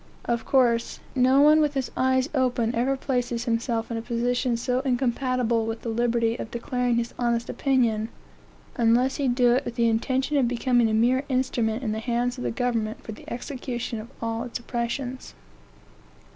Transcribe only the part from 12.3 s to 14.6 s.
of the government for the execution of all its